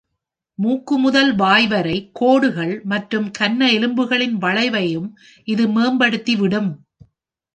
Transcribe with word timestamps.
மூக்கு-முதல்-வாய் 0.59 1.67
வரை 1.67 1.97
கோடுகள் 2.11 2.81
மற்றும் 2.83 3.27
கன்ன 3.31 3.69
எலும்புகளின் 3.71 4.35
வளைவையும் 4.37 5.09
இது 5.47 5.65
மேம்படுத்தி 5.67 6.35
விடும். 6.35 6.71